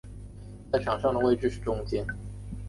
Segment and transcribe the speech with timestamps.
[0.71, 2.03] 在场上的位置是中坚。